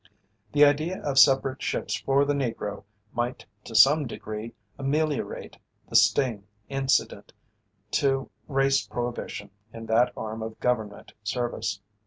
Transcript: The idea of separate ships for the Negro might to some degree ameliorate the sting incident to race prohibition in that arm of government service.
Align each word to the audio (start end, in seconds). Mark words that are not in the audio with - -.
The 0.53 0.65
idea 0.65 0.99
of 1.03 1.19
separate 1.19 1.61
ships 1.61 1.93
for 1.95 2.25
the 2.25 2.33
Negro 2.33 2.85
might 3.13 3.45
to 3.65 3.75
some 3.75 4.07
degree 4.07 4.55
ameliorate 4.79 5.57
the 5.89 5.95
sting 5.95 6.45
incident 6.69 7.31
to 7.91 8.31
race 8.47 8.83
prohibition 8.87 9.51
in 9.71 9.85
that 9.85 10.11
arm 10.17 10.41
of 10.41 10.59
government 10.59 11.13
service. 11.23 11.81